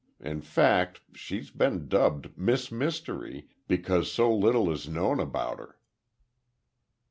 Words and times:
In 0.19 0.41
fact, 0.41 0.99
she's 1.13 1.51
been 1.51 1.87
dubbed 1.87 2.35
Miss 2.35 2.71
Mystery, 2.71 3.49
because 3.67 4.11
so 4.11 4.33
little 4.35 4.71
is 4.71 4.89
known 4.89 5.19
about 5.19 5.59
her." 5.59 5.77